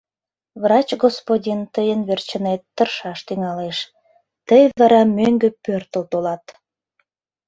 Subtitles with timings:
[0.61, 3.77] Врач господин тыйын верчынет тыршаш тӱҥалеш,
[4.47, 6.43] тый вара мӧҥгӧ пӧртыл толат.